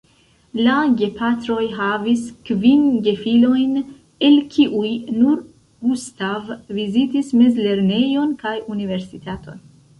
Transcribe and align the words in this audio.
La 0.67 0.75
gepatroj 1.01 1.65
havis 1.79 2.23
kvin 2.49 2.87
gefilojn, 3.09 3.77
el 4.31 4.39
kiuj 4.57 4.91
nur 5.21 5.45
Gustav 5.91 6.51
vizitis 6.81 7.33
mezlernejon 7.45 8.37
kaj 8.45 8.59
Universitaton. 8.79 9.67